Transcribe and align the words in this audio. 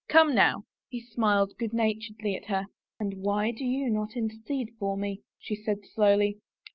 Come, 0.07 0.33
now." 0.33 0.63
He 0.89 0.99
smiled 0.99 1.53
good 1.59 1.73
naturedly 1.73 2.35
at 2.35 2.45
her." 2.45 2.65
And 2.99 3.21
why 3.21 3.51
do 3.51 3.63
you 3.63 3.87
not 3.87 4.15
intercede 4.17 4.71
for 4.79 4.97
me?" 4.97 5.21
she 5.39 5.55
said 5.55 5.85
slowly. 5.93 6.39